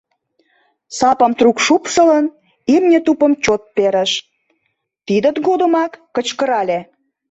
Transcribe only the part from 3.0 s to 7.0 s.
тупым чот перыш. тидын годымак кычкырале: